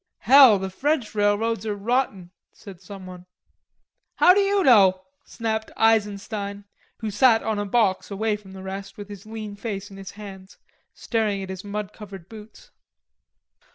[0.21, 3.27] "Hell, the French railroads are rotten," said someone.
[4.15, 6.63] "How d'you know?" snapped Eisenstein,
[7.01, 10.09] who sat on a box away from the rest with his lean face in his
[10.09, 10.57] hands
[10.95, 12.71] staring at his mud covered boots.